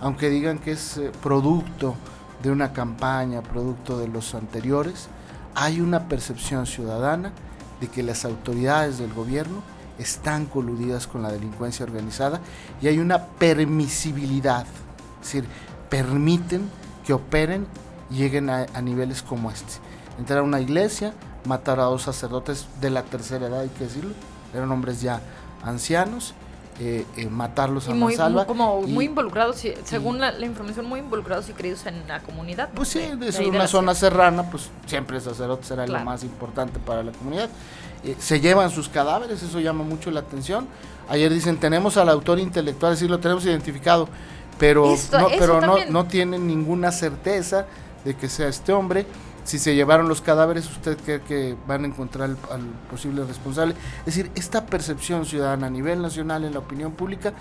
aunque 0.00 0.30
digan 0.30 0.58
que 0.58 0.72
es 0.72 0.98
producto 1.22 1.96
de 2.42 2.50
una 2.50 2.72
campaña, 2.72 3.42
producto 3.42 3.98
de 3.98 4.08
los 4.08 4.34
anteriores, 4.34 5.08
hay 5.54 5.80
una 5.80 6.08
percepción 6.08 6.66
ciudadana 6.66 7.32
de 7.80 7.88
que 7.88 8.02
las 8.02 8.24
autoridades 8.24 8.98
del 8.98 9.12
gobierno 9.12 9.62
están 9.98 10.46
coludidas 10.46 11.06
con 11.06 11.22
la 11.22 11.30
delincuencia 11.30 11.84
organizada 11.84 12.40
y 12.80 12.88
hay 12.88 12.98
una 12.98 13.26
permisibilidad, 13.26 14.66
es 15.20 15.26
decir, 15.26 15.44
permiten 15.88 16.68
que 17.04 17.12
operen 17.12 17.66
y 18.10 18.16
lleguen 18.16 18.50
a, 18.50 18.66
niveles 18.80 19.22
como 19.22 19.50
este. 19.50 19.74
Entrar 20.18 20.40
a 20.40 20.42
una 20.42 20.60
iglesia, 20.60 21.14
matar 21.44 21.80
a 21.80 21.84
dos 21.84 22.02
sacerdotes 22.02 22.66
de 22.80 22.90
la 22.90 23.02
tercera 23.02 23.46
edad, 23.46 23.60
hay 23.60 23.68
que 23.70 23.84
decirlo, 23.84 24.14
eran 24.54 24.70
hombres 24.70 25.00
ya 25.00 25.20
ancianos, 25.64 26.34
eh, 26.80 27.04
eh, 27.16 27.26
matarlos 27.26 27.86
a 27.88 27.90
muy, 27.90 28.14
mansalva. 28.14 28.46
como 28.46 28.80
muy 28.82 29.04
involucrados, 29.04 29.62
según 29.84 30.18
la, 30.18 30.32
información, 30.40 30.86
muy 30.86 31.00
involucrados 31.00 31.48
y 31.50 31.52
queridos 31.52 31.84
en 31.86 32.06
la 32.08 32.20
comunidad. 32.20 32.70
Pues 32.74 32.88
sí, 32.88 33.00
es 33.20 33.38
una 33.40 33.66
zona 33.66 33.94
serrana, 33.94 34.50
pues 34.50 34.70
siempre 34.86 35.18
el 35.18 35.22
sacerdote 35.22 35.64
será 35.64 35.86
lo 35.86 36.00
más 36.00 36.24
importante 36.24 36.78
para 36.78 37.02
la 37.02 37.12
comunidad. 37.12 37.50
Eh, 38.04 38.16
se 38.18 38.40
llevan 38.40 38.70
sus 38.70 38.88
cadáveres, 38.88 39.42
eso 39.42 39.60
llama 39.60 39.84
mucho 39.84 40.10
la 40.10 40.20
atención. 40.20 40.66
Ayer 41.08 41.32
dicen, 41.32 41.58
tenemos 41.58 41.98
al 41.98 42.08
autor 42.08 42.38
intelectual, 42.38 42.96
sí 42.96 43.06
lo 43.06 43.20
tenemos 43.20 43.44
identificado, 43.44 44.08
pero, 44.58 44.96
no, 45.12 45.28
pero 45.38 45.60
no, 45.60 45.84
no 45.88 46.06
tienen 46.06 46.46
ninguna 46.46 46.90
certeza 46.90 47.66
de 48.04 48.16
que 48.16 48.28
sea 48.28 48.48
este 48.48 48.72
hombre 48.72 49.06
si 49.44 49.58
se 49.58 49.74
llevaron 49.74 50.08
los 50.08 50.20
cadáveres, 50.20 50.70
usted 50.70 50.96
cree 50.98 51.20
que 51.20 51.56
van 51.66 51.84
a 51.84 51.88
encontrar 51.88 52.30
al, 52.50 52.62
posible 52.90 53.24
responsable. 53.24 53.74
Es 54.00 54.16
decir, 54.16 54.30
esta 54.34 54.66
percepción 54.66 55.26
ciudadana 55.26 55.66
a 55.66 55.70
nivel 55.70 56.00
nacional 56.00 56.44
en 56.44 56.52
la 56.52 56.60
opinión 56.60 56.92
pública 56.92 57.32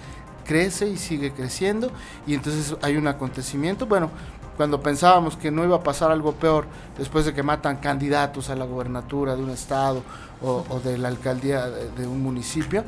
crece 0.45 0.89
y 0.89 0.97
sigue 0.97 1.31
creciendo 1.31 1.91
y 2.25 2.33
entonces 2.33 2.75
hay 2.81 2.97
un 2.97 3.07
acontecimiento, 3.07 3.85
bueno, 3.85 4.09
cuando 4.57 4.81
pensábamos 4.81 5.37
que 5.37 5.51
no 5.51 5.63
iba 5.63 5.77
a 5.77 5.83
pasar 5.83 6.11
algo 6.11 6.33
peor 6.33 6.65
después 6.97 7.25
de 7.25 7.33
que 7.33 7.43
matan 7.43 7.77
candidatos 7.77 8.49
a 8.49 8.55
la 8.55 8.65
gobernatura 8.65 9.35
de 9.35 9.43
un 9.43 9.49
estado 9.51 10.03
o, 10.41 10.79
de 10.83 10.97
la 10.97 11.07
alcaldía 11.07 11.67
de, 11.67 12.07
un 12.07 12.21
municipio, 12.21 12.83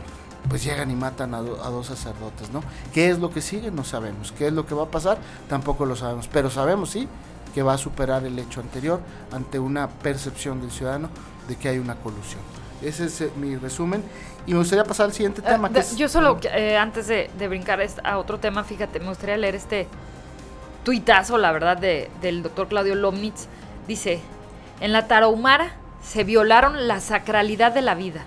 pues 0.49 0.63
llegan 0.63 0.91
y 0.91 0.95
matan 0.95 1.33
a, 1.33 1.37
a, 1.37 1.41
dos 1.41 1.87
sacerdotes, 1.87 2.51
¿no? 2.51 2.61
¿Qué 2.93 3.09
es 3.09 3.19
lo 3.19 3.31
que 3.31 3.41
sigue? 3.41 3.71
No 3.71 3.83
sabemos. 3.83 4.33
¿Qué 4.33 4.47
es 4.47 4.53
lo 4.53 4.65
que 4.65 4.75
va 4.75 4.83
a 4.83 4.91
pasar? 4.91 5.17
Tampoco 5.47 5.85
lo 5.85 5.95
sabemos. 5.95 6.27
Pero 6.27 6.49
sabemos, 6.49 6.89
sí, 6.89 7.07
que 7.53 7.63
va 7.63 7.73
a 7.73 7.77
superar 7.77 8.25
el 8.25 8.37
hecho 8.39 8.61
anterior 8.61 8.99
ante 9.31 9.59
una 9.59 9.87
percepción 9.87 10.61
del 10.61 10.71
ciudadano 10.71 11.09
de 11.47 11.55
que 11.55 11.69
hay 11.69 11.77
una 11.77 11.95
colusión. 11.95 12.41
Ese 12.81 13.05
es 13.05 13.21
eh, 13.21 13.31
mi 13.37 13.55
resumen. 13.55 14.03
Y 14.45 14.51
me 14.51 14.59
gustaría 14.59 14.83
pasar 14.83 15.05
al 15.05 15.13
siguiente 15.13 15.41
tema. 15.41 15.69
que 15.69 15.81
yo 15.95 16.09
solo, 16.09 16.37
eh, 16.53 16.75
antes 16.77 17.07
de, 17.07 17.29
brincar 17.47 17.79
a 18.03 18.17
otro 18.17 18.39
tema, 18.39 18.63
fíjate, 18.63 18.99
me 18.99 19.07
gustaría 19.07 19.37
leer 19.37 19.55
este 19.55 19.87
tuitazo, 20.83 21.37
la 21.37 21.51
verdad, 21.53 21.77
de, 21.77 22.09
del 22.21 22.43
doctor 22.43 22.67
Claudio 22.67 22.95
Lomnitz. 22.95 23.47
Dice, 23.87 24.19
en 24.81 24.91
la 24.91 25.07
Tarahumara 25.07 25.75
se 26.01 26.25
violaron 26.25 26.87
la 26.87 26.99
sacralidad 26.99 27.71
de 27.71 27.81
la 27.81 27.95
vida, 27.95 28.25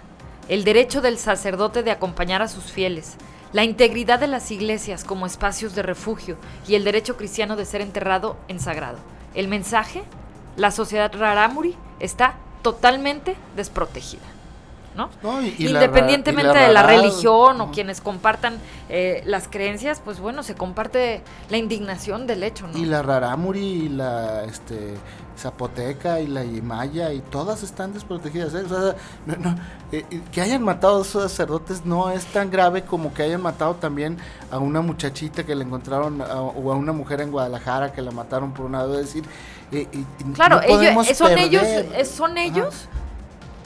el 0.49 0.65
derecho 0.65 1.03
del 1.03 1.19
sacerdote 1.19 1.83
de 1.83 1.91
acompañar 1.91 2.41
a 2.41 2.49
sus 2.49 2.73
fieles, 2.73 3.17
la 3.53 3.65
integridad 3.65 4.19
de 4.19 4.27
las 4.27 4.51
iglesias 4.51 5.05
como 5.05 5.27
espacios 5.27 5.75
de 5.75 5.83
refugio 5.83 6.37
y 6.67 6.77
el 6.77 6.85
derecho 6.85 7.17
cristiano 7.19 7.57
de 7.57 7.67
ser 7.67 7.83
enterrado 7.83 8.39
en 8.49 8.59
sagrado. 8.59 8.99
El 9.37 9.49
mensaje, 9.49 10.03
la 10.57 10.71
sociedad 10.71 11.13
rarámuri 11.15 11.77
está 12.01 12.35
totalmente 12.63 13.37
desprotegida. 13.55 14.25
¿No? 14.97 15.11
Independientemente 15.59 16.59
de 16.59 16.73
la 16.73 16.83
religión 16.83 17.61
o 17.61 17.71
quienes 17.71 18.01
compartan 18.01 18.59
eh, 18.89 19.23
las 19.27 19.49
creencias, 19.49 20.01
pues 20.05 20.19
bueno, 20.19 20.43
se 20.43 20.55
comparte 20.55 21.23
la 21.51 21.59
indignación 21.59 22.27
del 22.27 22.43
hecho, 22.43 22.67
¿no? 22.67 22.79
Y 22.79 22.87
la 22.87 23.03
rarámuri 23.03 23.61
y 23.61 23.89
la 23.89 24.45
este 24.45 24.95
Zapoteca 25.37 26.21
y 26.21 26.27
la 26.27 26.43
Maya 26.63 27.13
y 27.13 27.21
todas 27.21 27.63
están 27.63 27.93
desprotegidas. 27.93 28.55
¿eh? 28.55 28.65
Eh, 29.93 30.05
que 30.33 30.41
hayan 30.41 30.63
matado 30.63 30.99
a 30.99 31.03
esos 31.03 31.23
sacerdotes 31.23 31.85
no 31.85 32.11
es 32.11 32.25
tan 32.27 32.51
grave 32.51 32.83
como 32.83 33.13
que 33.13 33.23
hayan 33.23 33.43
matado 33.43 33.75
también 33.75 34.17
a 34.51 34.59
una 34.59 34.81
muchachita 34.81 35.45
que 35.45 35.55
le 35.55 35.65
encontraron 35.65 36.23
o 36.23 36.73
a 36.73 36.75
una 36.75 36.93
mujer 36.93 37.21
en 37.21 37.31
Guadalajara 37.31 37.93
que 37.93 38.01
la 38.01 38.11
mataron 38.11 38.53
por 38.53 38.67
una 38.67 38.85
vez. 38.85 38.97
decir, 39.07 39.25
claro, 40.35 40.61
ellos, 40.63 41.07
son 41.17 41.37
ellos, 41.39 41.65
son 42.09 42.39
ellos 42.39 42.89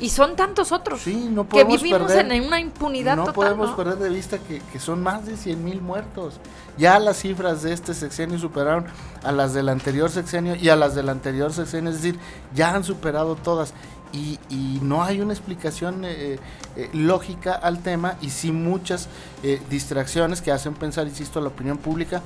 y 0.00 0.09
son 0.09 0.37
tantos 0.37 0.73
otros 0.73 1.02
que 1.02 1.64
vivimos 1.64 2.11
en 2.12 2.45
una 2.45 2.61
impunidad 2.61 3.16
no 3.16 3.33
podemos 3.33 3.71
perder 3.73 3.99
de 3.99 4.09
vista 4.09 4.38
que, 4.38 4.80
son 4.80 5.02
más 5.02 5.26
de 5.26 5.37
100 5.37 5.64
mil 5.64 5.80
muertos. 5.80 6.40
Ya 6.78 6.99
las 6.99 7.19
cifras 7.19 7.62
de 7.62 7.73
este 7.73 7.92
sexenio 7.95 8.38
superaron 8.38 8.87
a 9.23 9.33
las 9.33 9.52
del 9.52 9.69
anterior 9.69 10.11
sexenio 10.11 10.54
y 10.57 10.69
a 10.71 10.76
las 10.76 10.95
del 10.95 11.09
anterior 11.09 11.52
sexenio, 11.52 11.90
es 11.90 11.97
decir, 11.97 12.19
ya 12.54 12.75
han 12.75 12.85
superado 12.85 13.37
todas. 13.37 13.75
Y, 14.12 14.38
no 14.83 15.04
hay 15.04 15.21
una 15.21 15.33
explicación 15.33 16.04
eh, 16.04 16.38
eh, 16.75 16.90
lógica 16.92 17.54
al 17.54 17.80
tema 17.80 18.16
y 18.21 18.30
sí 18.30 18.50
muchas 18.50 19.09
eh, 19.45 19.62
distracciones 19.71 20.40
que 20.40 20.50
hacen 20.50 20.75
pensar, 20.75 21.07
insisto, 21.07 21.38
a 21.38 21.42
la 21.42 21.49
opinión 21.49 21.78
pública 21.78 22.23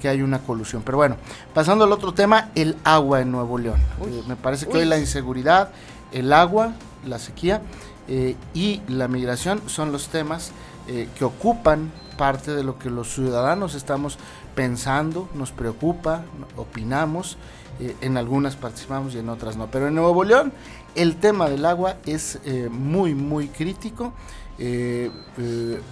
que 0.00 0.08
hay 0.08 0.22
una 0.22 0.40
colusión. 0.40 0.82
Pero 0.84 0.98
bueno, 0.98 1.16
pasando 1.54 1.84
al 1.84 1.92
otro 1.92 2.12
tema, 2.12 2.50
el 2.54 2.76
agua 2.82 3.20
en 3.20 3.30
Nuevo 3.30 3.58
León. 3.58 3.78
me 4.26 4.36
parece 4.36 4.66
que 4.66 4.78
hoy 4.78 4.84
la 4.84 4.98
inseguridad, 4.98 5.70
el 6.12 6.32
agua, 6.32 6.72
la 7.08 7.18
sequía 7.18 7.62
eh, 8.08 8.36
y 8.54 8.80
la 8.88 9.08
migración 9.08 9.60
son 9.66 9.92
los 9.92 10.08
temas 10.08 10.52
eh, 10.86 11.08
que 11.18 11.24
ocupan 11.24 11.92
parte 12.16 12.54
de 12.54 12.62
lo 12.62 12.78
que 12.78 12.90
los 12.90 13.12
ciudadanos 13.12 13.74
estamos 13.74 14.18
pensando, 14.54 15.28
nos 15.34 15.52
preocupa, 15.52 16.24
opinamos, 16.56 17.36
eh, 17.80 17.94
en 18.00 18.16
algunas 18.16 18.56
participamos 18.56 19.14
y 19.14 19.18
en 19.18 19.28
otras 19.28 19.56
no. 19.56 19.66
Pero 19.70 19.88
en 19.88 19.94
Nuevo 19.94 20.24
León 20.24 20.52
el 20.94 21.16
tema 21.16 21.48
del 21.48 21.64
agua 21.64 21.96
es 22.06 22.40
muy, 22.70 23.14
muy 23.14 23.48
crítico. 23.48 24.12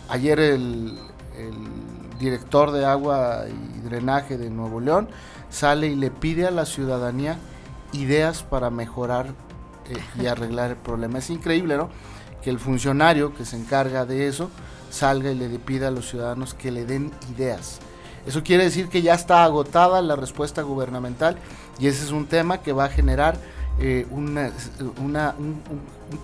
ayer 0.09 0.41
el, 0.41 0.99
el 1.39 1.55
director 2.19 2.73
de 2.73 2.87
agua 2.87 3.45
y 3.49 3.81
drenaje 3.81 4.37
de 4.37 4.51
Nuevo 4.51 4.81
León 4.81 5.09
sale 5.51 5.89
y 5.89 5.95
le 5.95 6.11
pide 6.11 6.47
a 6.47 6.51
la 6.51 6.67
ciudadanía 6.67 7.39
ideas 7.93 8.43
para 8.43 8.71
mejorar 8.71 9.29
y 10.21 10.27
arreglar 10.27 10.71
el 10.71 10.77
problema. 10.77 11.19
Es 11.19 11.31
increíble, 11.31 11.77
¿no? 11.77 11.91
Que 12.43 12.51
el 12.51 12.59
funcionario 12.59 13.35
que 13.35 13.45
se 13.45 13.57
encarga 13.57 14.05
de 14.05 14.29
eso 14.29 14.51
salga 14.91 15.31
y 15.31 15.35
le 15.35 15.49
pida 15.59 15.89
a 15.89 15.91
los 15.91 16.09
ciudadanos 16.09 16.55
que 16.55 16.71
le 16.71 16.85
den 16.85 17.13
ideas. 17.35 17.81
Eso 18.27 18.43
quiere 18.43 18.65
decir 18.65 18.89
que 18.89 19.03
ya 19.03 19.15
está 19.15 19.45
agotada 19.45 20.03
la 20.03 20.17
respuesta 20.17 20.63
gubernamental 20.63 21.37
y 21.79 21.87
ese 21.87 22.05
es 22.05 22.11
un 22.11 22.27
tema 22.27 22.59
que 22.59 22.73
va 22.73 22.87
a 22.87 22.89
generar 22.89 23.37
eh, 23.79 24.07
una, 24.11 24.53
un, 25.39 25.63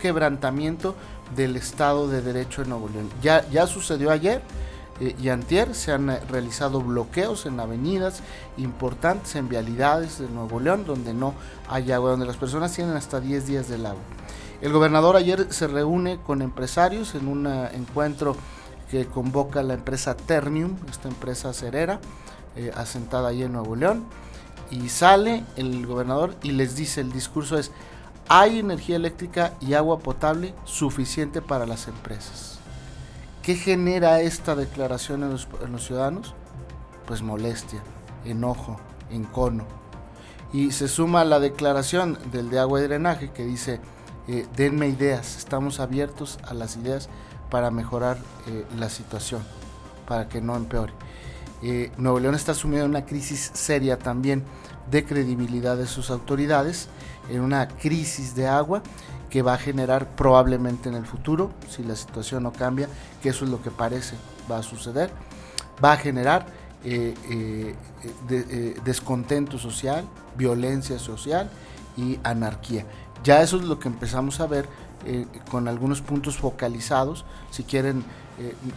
quebrantamiento 0.00 0.96
del 1.36 1.56
Estado 1.56 2.08
de 2.08 2.22
Derecho 2.22 2.62
en 2.62 2.70
Nuevo 2.70 2.88
León. 2.88 3.08
Ya, 3.22 3.48
ya 3.50 3.66
sucedió 3.66 4.10
ayer 4.10 4.42
eh, 5.02 5.16
y 5.20 5.30
antier, 5.30 5.74
se 5.74 5.90
han 5.90 6.10
eh, 6.10 6.20
realizado 6.30 6.80
bloqueos 6.80 7.44
en 7.46 7.58
avenidas 7.58 8.22
importantes, 8.56 9.34
en 9.34 9.48
vialidades 9.48 10.20
de 10.20 10.28
Nuevo 10.28 10.60
León, 10.60 10.84
donde 10.86 11.12
no 11.12 11.34
hay 11.68 11.90
agua, 11.90 12.10
donde 12.10 12.24
las 12.24 12.36
personas 12.36 12.72
tienen 12.72 12.94
hasta 12.94 13.18
10 13.18 13.48
días 13.48 13.68
del 13.68 13.84
agua. 13.84 14.02
El 14.60 14.72
gobernador 14.72 15.16
ayer 15.16 15.52
se 15.52 15.66
reúne 15.66 16.20
con 16.24 16.40
empresarios 16.40 17.16
en 17.16 17.26
un 17.26 17.48
eh, 17.48 17.70
encuentro 17.74 18.36
que 18.92 19.06
convoca 19.06 19.64
la 19.64 19.74
empresa 19.74 20.16
Ternium, 20.16 20.76
esta 20.88 21.08
empresa 21.08 21.52
cerera, 21.52 21.98
asentada 22.76 23.30
ahí 23.30 23.42
en 23.42 23.54
Nuevo 23.54 23.74
León, 23.74 24.04
y 24.70 24.90
sale 24.90 25.42
el 25.56 25.84
gobernador 25.86 26.36
y 26.42 26.52
les 26.52 26.76
dice, 26.76 27.00
el 27.00 27.10
discurso 27.10 27.58
es, 27.58 27.72
hay 28.28 28.58
energía 28.58 28.96
eléctrica 28.96 29.54
y 29.60 29.72
agua 29.72 29.98
potable 29.98 30.54
suficiente 30.64 31.40
para 31.40 31.66
las 31.66 31.88
empresas. 31.88 32.61
¿Qué 33.42 33.56
genera 33.56 34.20
esta 34.20 34.54
declaración 34.54 35.24
en 35.24 35.30
los, 35.30 35.48
ciudadanos? 35.84 36.32
Pues 37.06 37.22
molestia, 37.22 37.82
enojo, 38.24 38.78
encono. 39.10 39.66
Y 40.52 40.70
se 40.70 40.86
suma 40.86 41.24
la 41.24 41.40
declaración 41.40 42.18
del 42.30 42.50
de 42.50 42.60
agua 42.60 42.78
y 42.78 42.84
drenaje 42.84 43.32
que 43.32 43.44
dice, 43.44 43.80
eh, 44.28 44.46
denme 44.56 44.88
ideas, 44.88 45.38
estamos 45.38 45.80
abiertos 45.80 46.38
a 46.44 46.54
las 46.54 46.76
ideas 46.76 47.08
para 47.50 47.72
mejorar 47.72 48.16
eh, 48.46 48.64
la 48.78 48.88
situación, 48.88 49.42
para 50.06 50.28
que 50.28 50.40
no 50.40 50.54
empeore. 50.54 50.92
Eh, 51.62 51.90
Nuevo 51.96 52.20
León 52.20 52.36
está 52.36 52.54
sumido 52.54 52.84
en 52.84 52.90
una 52.90 53.06
crisis 53.06 53.50
seria 53.54 53.98
también 53.98 54.44
de 54.88 55.04
credibilidad 55.04 55.76
de 55.76 55.88
sus 55.88 56.10
autoridades, 56.10 56.88
en 57.32 57.40
una 57.40 57.66
crisis 57.66 58.34
de 58.34 58.46
agua 58.46 58.82
que 59.30 59.40
va 59.40 59.54
a 59.54 59.58
generar 59.58 60.06
probablemente 60.14 60.90
en 60.90 60.94
el 60.94 61.06
futuro, 61.06 61.50
si 61.68 61.82
la 61.82 61.96
situación 61.96 62.42
no 62.42 62.52
cambia, 62.52 62.88
que 63.22 63.30
eso 63.30 63.46
es 63.46 63.50
lo 63.50 63.62
que 63.62 63.70
parece 63.70 64.16
va 64.50 64.58
a 64.58 64.62
suceder, 64.62 65.10
va 65.82 65.92
a 65.92 65.96
generar 65.96 66.44
eh, 66.84 67.14
eh, 67.30 67.74
eh, 68.28 68.76
descontento 68.84 69.58
social, 69.58 70.04
violencia 70.36 70.98
social 70.98 71.48
y 71.96 72.18
anarquía. 72.22 72.84
Ya 73.24 73.40
eso 73.40 73.56
es 73.56 73.64
lo 73.64 73.78
que 73.78 73.88
empezamos 73.88 74.40
a 74.40 74.46
ver 74.46 74.68
con 75.50 75.66
algunos 75.66 76.00
puntos 76.00 76.36
focalizados, 76.36 77.24
si 77.50 77.64
quieren, 77.64 78.04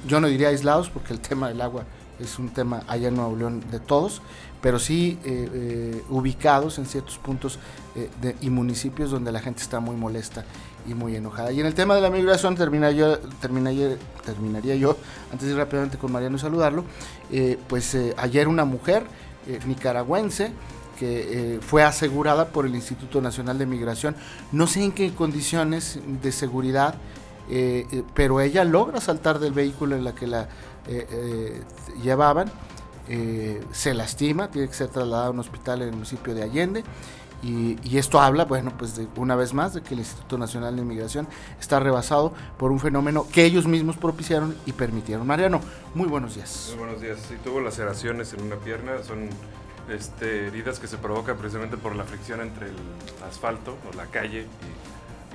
yo 0.07 0.19
no 0.19 0.27
diría 0.27 0.47
aislados 0.47 0.89
porque 0.89 1.13
el 1.13 1.19
tema 1.29 1.49
del 1.49 1.61
agua 1.61 1.83
es 2.19 2.39
un 2.39 2.49
tema 2.49 2.81
allá 2.87 3.09
en 3.09 3.15
Nuevo 3.15 3.35
León 3.35 3.63
de 3.69 3.79
todos, 3.79 4.21
pero 4.65 4.79
sí 4.79 5.19
eh, 5.23 5.47
eh, 5.53 6.03
ubicados 6.09 6.79
en 6.79 6.87
ciertos 6.87 7.19
puntos 7.19 7.59
eh, 7.95 8.35
y 8.41 8.49
municipios 8.49 9.11
donde 9.11 9.31
la 9.31 9.39
gente 9.39 9.61
está 9.61 9.79
muy 9.79 9.95
molesta 9.95 10.43
y 10.89 10.95
muy 10.95 11.15
enojada. 11.15 11.51
Y 11.51 11.59
en 11.59 11.67
el 11.67 11.75
tema 11.75 11.93
de 11.93 12.01
la 12.01 12.09
migración 12.09 12.55
termina 12.55 12.89
yo, 12.89 13.19
terminaría, 13.39 13.95
terminaría 14.25 14.73
yo, 14.73 14.97
antes 15.31 15.45
de 15.45 15.53
ir 15.53 15.59
rápidamente 15.59 15.99
con 15.99 16.11
Mariano 16.11 16.37
y 16.37 16.39
saludarlo, 16.39 16.83
pues 17.67 17.95
ayer 18.17 18.47
una 18.47 18.65
mujer 18.65 19.03
nicaragüense 19.67 20.51
que 20.97 21.59
fue 21.61 21.83
asegurada 21.83 22.47
por 22.47 22.65
el 22.65 22.73
Instituto 22.73 23.21
Nacional 23.21 23.59
de 23.59 23.67
Migración, 23.67 24.15
no 24.51 24.65
sé 24.65 24.83
en 24.83 24.93
qué 24.93 25.13
condiciones 25.13 25.99
de 26.23 26.31
seguridad, 26.31 26.95
pero 28.15 28.41
ella 28.41 28.63
logra 28.63 28.99
saltar 28.99 29.37
del 29.37 29.53
vehículo 29.53 29.95
en 29.95 30.03
la 30.03 30.15
que 30.15 30.25
la 30.25 30.49
llevaban 32.01 32.51
eh, 33.07 33.63
se 33.71 33.93
lastima, 33.93 34.49
tiene 34.49 34.67
que 34.67 34.73
ser 34.73 34.89
trasladado 34.89 35.27
a 35.27 35.31
un 35.31 35.39
hospital 35.39 35.81
en 35.81 35.89
el 35.89 35.93
municipio 35.93 36.33
de 36.33 36.43
Allende. 36.43 36.83
Y, 37.43 37.97
esto 37.97 38.19
habla, 38.19 38.45
bueno, 38.45 38.73
pues 38.75 38.99
una 39.17 39.35
vez 39.35 39.53
más, 39.53 39.75
de 39.75 39.83
que 39.83 39.93
el 39.93 39.99
Instituto 39.99 40.37
Nacional 40.39 40.75
de 40.75 40.81
Inmigración 40.81 41.27
está 41.59 41.79
rebasado 41.79 42.33
por 42.57 42.71
un 42.71 42.79
fenómeno 42.79 43.27
que 43.31 43.45
ellos 43.45 43.67
mismos 43.67 43.97
propiciaron 43.97 44.55
y 44.65 44.71
permitieron. 44.71 45.27
Mariano, 45.27 45.61
muy 45.93 46.07
buenos 46.07 46.33
días. 46.35 46.69
Muy 46.71 46.85
buenos 46.85 47.01
días. 47.01 47.19
Sí, 47.27 47.35
tuvo 47.43 47.61
laceraciones 47.61 48.33
en 48.33 48.41
una 48.41 48.55
pierna, 48.55 49.03
son 49.03 49.29
este, 49.89 50.47
heridas 50.47 50.79
que 50.79 50.87
se 50.87 50.97
provocan 50.97 51.37
precisamente 51.37 51.77
por 51.77 51.95
la 51.95 52.03
fricción 52.05 52.41
entre 52.41 52.67
el 52.67 52.75
asfalto 53.29 53.77
o 53.91 53.95
la 53.95 54.07
calle 54.07 54.47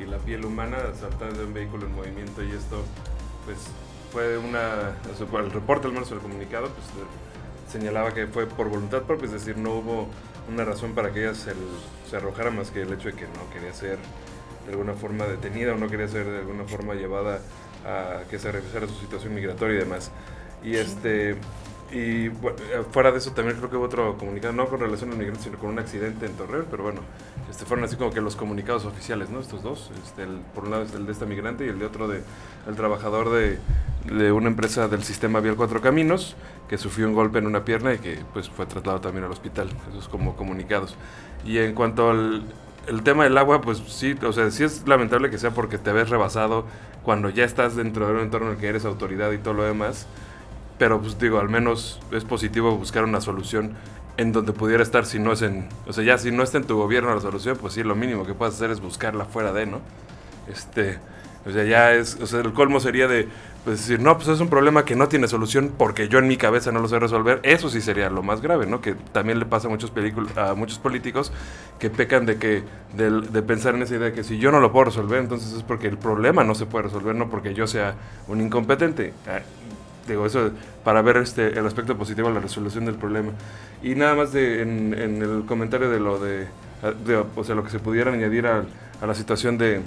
y, 0.01 0.05
la 0.07 0.17
piel 0.17 0.47
humana 0.47 0.79
saltando 0.99 1.41
de 1.41 1.45
un 1.45 1.53
vehículo 1.53 1.87
en 1.87 1.95
movimiento 1.95 2.43
y 2.43 2.51
esto, 2.53 2.83
pues 3.45 3.59
fue 4.11 4.39
una, 4.39 4.97
el 5.39 5.51
reporte 5.51 5.89
al 5.89 5.93
menos 5.93 6.11
el 6.11 6.21
comunicado, 6.21 6.69
pues 6.69 6.87
señalaba 7.71 8.13
que 8.13 8.27
fue 8.27 8.47
por 8.47 8.69
voluntad 8.69 9.03
propia, 9.03 9.27
es 9.27 9.33
decir, 9.33 9.57
no 9.57 9.75
hubo 9.75 10.09
una 10.53 10.65
razón 10.65 10.93
para 10.93 11.13
que 11.13 11.23
ella 11.25 11.35
se, 11.35 11.53
arrojara 12.17 12.51
más 12.51 12.71
que 12.71 12.83
el 12.83 12.93
hecho 12.93 13.09
de 13.09 13.15
que 13.15 13.25
no 13.27 13.49
quería 13.53 13.73
ser 13.73 13.99
de 14.67 14.73
alguna 14.73 14.95
forma 14.95 15.25
detenida 15.27 15.75
o 15.75 15.77
no 15.77 15.89
quería 15.89 16.09
ser 16.09 16.27
de 16.27 16.39
alguna 16.39 16.65
forma 16.65 16.95
llevada 16.95 17.41
a 17.87 18.29
que 18.29 18.39
se 18.39 18.51
revisara 18.51 18.87
su 18.87 18.95
situación 18.95 19.35
migratoria 19.35 19.77
y 19.77 19.79
demás. 19.79 20.11
Y 20.63 20.75
este 20.75 21.37
y 21.93 22.29
bueno, 22.29 22.57
fuera 22.93 23.11
de 23.11 23.19
eso 23.19 23.33
también 23.33 23.57
creo 23.57 23.69
que 23.69 23.77
hubo 23.77 23.87
otro 23.87 24.17
comunicado, 24.17 24.53
no 24.53 24.67
con 24.69 24.79
relación 24.79 25.11
al 25.11 25.17
migrante, 25.17 25.43
sino 25.43 25.59
con 25.59 25.71
un 25.71 25.79
accidente 25.81 26.27
en 26.27 26.35
Torreón, 26.35 26.67
pero 26.71 26.85
bueno, 26.85 27.01
este, 27.51 27.65
fueron 27.65 27.85
así 27.85 27.97
como 27.97 28.13
que 28.13 28.21
los 28.21 28.37
comunicados 28.37 28.85
oficiales, 28.85 29.29
¿no? 29.31 29.41
Estos 29.41 29.63
dos, 29.63 29.91
este, 30.05 30.25
por 30.55 30.65
un 30.65 30.71
lado 30.71 30.85
es 30.85 30.95
el 30.95 31.05
de 31.05 31.13
esta 31.13 31.27
migrante 31.27 31.67
y 31.67 31.69
el 31.69 31.81
de 31.81 31.87
otro 31.87 32.07
de 32.07 32.23
el 32.69 32.77
trabajador 32.77 33.31
de, 33.31 33.59
de 34.07 34.33
una 34.33 34.49
empresa 34.49 34.89
del 34.89 35.03
sistema 35.03 35.41
Vial 35.41 35.57
Cuatro 35.57 35.81
Caminos, 35.81 36.37
que 36.69 36.79
sufrió 36.79 37.07
un 37.09 37.15
golpe 37.15 37.39
en 37.39 37.47
una 37.47 37.65
pierna 37.65 37.95
y 37.95 37.99
que 37.99 38.19
pues 38.33 38.49
fue 38.49 38.67
tratado 38.67 39.01
también 39.01 39.25
al 39.25 39.33
hospital, 39.33 39.69
esos 39.91 40.09
como 40.09 40.37
comunicados. 40.37 40.97
Y 41.45 41.59
en 41.59 41.75
cuanto 41.75 42.11
al 42.11 42.43
el 42.87 43.03
tema 43.03 43.25
del 43.25 43.37
agua, 43.37 43.61
pues 43.61 43.83
sí, 43.87 44.17
o 44.27 44.33
sea, 44.33 44.51
sí 44.51 44.65
es 44.65 44.87
lamentable 44.89 45.31
que 45.31 45.39
sea 45.39 45.51
porque 45.51 45.79
te 45.79 45.93
ves 45.93 46.09
rebasado 46.09 46.65
cuando 47.03 47.29
ya 47.29 47.45
estás 47.45 47.77
dentro 47.77 48.07
de 48.07 48.15
un 48.15 48.21
entorno 48.21 48.49
en 48.49 48.55
el 48.55 48.59
que 48.59 48.69
eres 48.69 48.85
autoridad 48.85 49.31
y 49.33 49.39
todo 49.39 49.55
lo 49.55 49.65
demás 49.65 50.07
pero 50.81 50.99
pues 50.99 51.19
digo, 51.19 51.39
al 51.39 51.51
menos 51.51 52.01
es 52.11 52.25
positivo 52.25 52.75
buscar 52.75 53.05
una 53.05 53.21
solución 53.21 53.75
en 54.17 54.33
donde 54.33 54.55
pudiera 54.55 54.83
estar 54.83 55.05
si 55.05 55.19
no 55.19 55.31
es 55.33 55.43
en, 55.43 55.69
o 55.87 55.93
sea, 55.93 56.03
ya 56.03 56.17
si 56.17 56.33
no 56.33 56.43
está 56.43 56.57
en 56.57 56.65
tu 56.65 56.79
gobierno 56.79 57.15
la 57.15 57.21
solución, 57.21 57.59
pues 57.61 57.75
sí, 57.75 57.83
lo 57.83 57.95
mínimo 57.95 58.25
que 58.25 58.33
puedes 58.33 58.55
hacer 58.55 58.71
es 58.71 58.81
buscarla 58.81 59.27
fuera 59.27 59.53
de, 59.53 59.67
¿no? 59.67 59.83
Este, 60.51 60.99
o 61.45 61.51
sea, 61.53 61.65
ya 61.65 61.93
es, 61.93 62.17
o 62.23 62.27
sea, 62.27 62.41
el 62.41 62.55
colmo 62.55 62.81
sería 62.81 63.09
de, 63.09 63.29
pues 63.65 63.81
decir, 63.81 64.01
no, 64.01 64.17
pues 64.17 64.29
es 64.29 64.41
un 64.41 64.49
problema 64.49 64.87
que 64.87 64.97
no 64.97 65.09
tiene 65.09 65.29
solución 65.29 65.73
porque 65.77 66.09
yo 66.09 66.19
en 66.19 66.27
mi 66.27 66.39
cabeza 66.39 66.73
no 66.73 66.81
lo 66.81 66.89
sé 66.89 66.99
resolver. 66.99 67.41
Eso 67.43 67.69
sí 67.69 67.83
sería 67.83 68.09
lo 68.09 68.23
más 68.23 68.41
grave, 68.41 68.67
¿no? 68.67 68.81
Que 68.81 68.95
también 68.95 69.39
le 69.39 69.45
pasa 69.45 69.69
a 69.69 69.71
muchos, 69.71 69.93
a 70.37 70.55
muchos 70.55 70.79
políticos 70.79 71.31
que 71.79 71.91
pecan 71.91 72.25
de 72.25 72.39
que, 72.39 72.63
de, 72.97 73.21
de, 73.21 73.43
pensar 73.43 73.75
en 73.75 73.83
esa 73.83 73.97
idea 73.97 74.07
de 74.07 74.13
que 74.15 74.25
si 74.25 74.39
yo 74.39 74.51
no 74.51 74.61
lo 74.61 74.73
puedo 74.73 74.87
resolver, 74.87 75.21
entonces 75.21 75.53
es 75.53 75.63
porque 75.63 75.89
el 75.89 75.99
problema 75.99 76.43
no 76.43 76.55
se 76.55 76.65
puede 76.65 76.85
resolver, 76.85 77.15
no 77.15 77.29
porque 77.29 77.53
yo 77.53 77.67
sea 77.67 77.95
un 78.29 78.41
incompetente. 78.41 79.13
Ah, 79.29 79.41
digo, 80.09 80.25
eso 80.25 80.53
para 80.83 81.03
ver 81.03 81.19
este, 81.19 81.59
el 81.59 81.67
aspecto 81.67 81.99
positivo 81.99 82.29
de 82.29 82.35
la 82.35 82.41
resolución 82.41 82.87
del 82.87 82.95
problema. 82.95 83.33
Y 83.83 83.95
nada 83.95 84.15
más 84.15 84.33
de, 84.33 84.63
en, 84.63 84.95
en 84.95 85.23
el 85.23 85.45
comentario 85.45 85.91
de 85.91 86.01
lo 86.01 86.19
de, 86.19 86.47
de, 87.05 87.25
o 87.37 87.45
sea, 87.45 87.55
lo 87.55 87.63
que 87.63 87.71
se 87.71 87.79
pudiera 87.79 88.11
añadir 88.11 88.47
a, 88.47 88.65
a 89.03 89.07
la 89.07 89.15
situación 89.15 89.59
de 89.59 89.83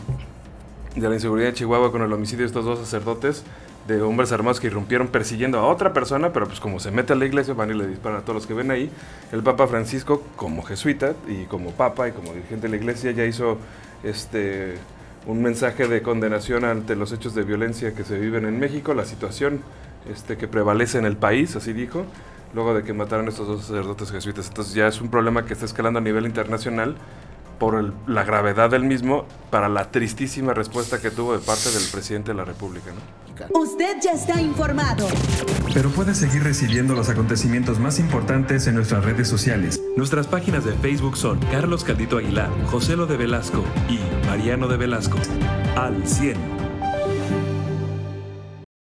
de 0.96 1.10
la 1.10 1.16
inseguridad 1.16 1.48
de 1.50 1.54
Chihuahua 1.54 1.92
con 1.92 2.02
el 2.02 2.14
homicidio 2.14 2.44
de 2.44 2.48
estos 2.48 2.66
dos 2.66 2.80
sacerdotes 2.80 3.44
de 3.88 4.02
hombres 4.02 4.32
armados 4.32 4.60
que 4.60 4.68
irrumpieron 4.68 5.08
persiguiendo 5.08 5.60
a 5.60 5.68
otra 5.68 5.94
persona, 5.94 6.32
pero 6.32 6.48
pues 6.48 6.60
como 6.60 6.80
se 6.80 6.92
mete 6.92 7.14
a 7.14 7.16
la 7.16 7.26
iglesia 7.26 7.54
van 7.54 7.72
y 7.72 7.74
le 7.74 7.88
disparan 7.88 8.20
a 8.20 8.22
todos 8.22 8.36
los 8.36 8.48
que 8.48 8.54
ven 8.54 8.72
ahí. 8.72 8.90
El 9.32 9.44
Papa 9.44 9.68
Francisco, 9.68 10.24
como 10.36 10.64
jesuita 10.64 11.14
y 11.28 11.46
como 11.46 11.72
papa 11.72 12.08
y 12.08 12.12
como 12.12 12.34
dirigente 12.34 12.68
de 12.68 12.70
la 12.70 12.78
iglesia, 12.78 13.12
ya 13.12 13.26
hizo 13.26 13.58
este 14.04 14.76
un 15.26 15.42
mensaje 15.42 15.88
de 15.88 16.02
condenación 16.02 16.66
ante 16.66 16.96
los 16.96 17.12
hechos 17.14 17.34
de 17.34 17.44
violencia 17.44 17.94
que 17.94 18.04
se 18.04 18.18
viven 18.20 18.46
en 18.46 18.60
México, 18.60 18.94
la 18.94 19.06
situación 19.06 19.62
este, 20.12 20.38
que 20.38 20.48
prevalece 20.48 20.98
en 20.98 21.06
el 21.06 21.16
país, 21.16 21.56
así 21.56 21.72
dijo, 21.72 22.06
luego 22.54 22.74
de 22.74 22.84
que 22.84 22.94
mataron 22.94 23.28
a 23.28 23.30
estos 23.30 23.48
dos 23.48 23.62
sacerdotes 23.62 24.12
jesuitas. 24.12 24.48
Entonces 24.50 24.74
ya 24.74 24.88
es 24.88 25.00
un 25.00 25.10
problema 25.10 25.46
que 25.46 25.54
está 25.54 25.66
escalando 25.66 26.00
a 26.00 26.02
nivel 26.02 26.26
internacional 26.26 26.96
por 27.64 27.76
el, 27.76 27.94
la 28.08 28.26
gravedad 28.26 28.70
del 28.70 28.84
mismo 28.84 29.26
para 29.50 29.70
la 29.70 29.90
tristísima 29.90 30.54
respuesta 30.54 31.00
que 31.00 31.12
tuvo 31.12 31.32
de 31.32 31.40
parte 31.40 31.72
del 31.72 31.84
presidente 31.94 32.32
de 32.32 32.38
la 32.38 32.44
República. 32.44 32.92
¿no? 32.92 33.58
Usted 33.58 34.02
ya 34.04 34.12
está 34.12 34.42
informado. 34.42 35.08
Pero 35.74 35.90
puede 35.92 36.14
seguir 36.14 36.44
recibiendo 36.44 36.94
los 36.94 37.08
acontecimientos 37.08 37.80
más 37.80 38.00
importantes 38.00 38.68
en 38.68 38.76
nuestras 38.76 39.06
redes 39.06 39.30
sociales. 39.30 39.82
Nuestras 39.96 40.28
páginas 40.28 40.66
de 40.66 40.74
Facebook 40.74 41.16
son 41.16 41.40
Carlos 41.54 41.86
Caldito 41.86 42.18
Aguilar, 42.18 42.50
José 42.66 42.98
Lo 42.98 43.06
de 43.06 43.16
Velasco 43.16 43.64
y 43.88 43.98
Mariano 44.28 44.68
de 44.68 44.76
Velasco. 44.76 45.18
Al 45.78 46.06
100. 46.06 46.63